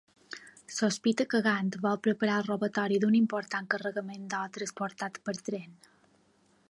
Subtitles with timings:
[0.75, 5.79] Sospita que Gant vol preparar el robatori d'un important carregament d'or transportat per tren.